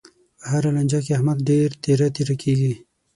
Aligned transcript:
په 0.39 0.45
هره 0.53 0.69
لانجه 0.75 0.99
کې، 1.05 1.11
احمد 1.17 1.37
ډېر 1.49 1.69
تېره 1.83 2.07
تېره 2.15 2.35
کېږي. 2.43 2.73